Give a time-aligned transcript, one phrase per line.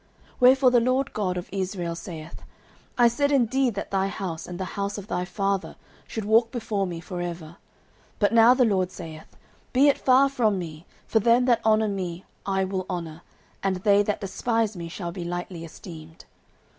[0.31, 2.41] 09:002:030 Wherefore the LORD God of Israel saith,
[2.97, 5.75] I said indeed that thy house, and the house of thy father,
[6.07, 7.57] should walk before me for ever:
[8.17, 9.37] but now the LORD saith,
[9.73, 13.21] Be it far from me; for them that honour me I will honour,
[13.61, 16.25] and they that despise me shall be lightly esteemed.